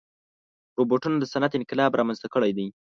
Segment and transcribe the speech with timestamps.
[0.77, 2.67] روبوټونه د صنعت انقلاب رامنځته کړی دی.